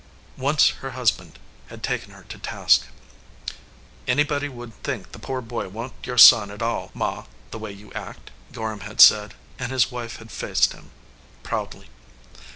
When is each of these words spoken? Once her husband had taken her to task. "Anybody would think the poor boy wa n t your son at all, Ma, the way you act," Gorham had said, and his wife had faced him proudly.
Once 0.39 0.69
her 0.81 0.89
husband 0.97 1.37
had 1.67 1.83
taken 1.83 2.11
her 2.11 2.23
to 2.23 2.39
task. 2.39 2.87
"Anybody 4.07 4.49
would 4.49 4.73
think 4.81 5.11
the 5.11 5.19
poor 5.19 5.41
boy 5.41 5.69
wa 5.69 5.83
n 5.83 5.89
t 5.91 5.95
your 6.05 6.17
son 6.17 6.49
at 6.49 6.63
all, 6.63 6.89
Ma, 6.95 7.25
the 7.51 7.59
way 7.59 7.71
you 7.71 7.93
act," 7.93 8.31
Gorham 8.51 8.79
had 8.79 8.99
said, 8.99 9.35
and 9.59 9.71
his 9.71 9.91
wife 9.91 10.15
had 10.15 10.31
faced 10.31 10.73
him 10.73 10.89
proudly. 11.43 11.87